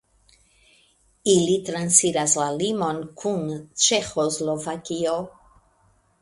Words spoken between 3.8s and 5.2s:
Ĉeĥoslovakio.